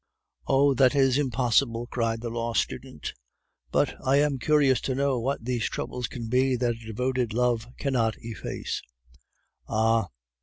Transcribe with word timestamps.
"Oh! 0.47 0.73
that 0.73 0.95
is 0.95 1.19
impossible," 1.19 1.85
cried 1.85 2.21
the 2.21 2.31
law 2.31 2.53
student; 2.53 3.13
"but 3.71 3.93
I 4.03 4.15
am 4.15 4.39
curious 4.39 4.81
to 4.81 4.95
know 4.95 5.19
what 5.19 5.45
these 5.45 5.69
troubles 5.69 6.07
can 6.07 6.27
be 6.27 6.55
that 6.55 6.71
a 6.73 6.85
devoted 6.87 7.33
love 7.35 7.67
cannot 7.77 8.15
efface." 8.17 8.81
"Ah! 9.69 10.07